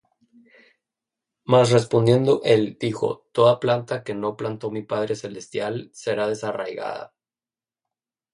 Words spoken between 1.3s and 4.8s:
Mas respondiendo él, dijo: Toda planta que no plantó